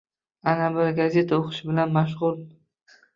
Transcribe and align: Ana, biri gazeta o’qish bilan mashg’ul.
Ana, 0.51 0.69
biri 0.77 0.95
gazeta 0.99 1.37
o’qish 1.39 1.59
bilan 1.67 1.93
mashg’ul. 1.99 2.41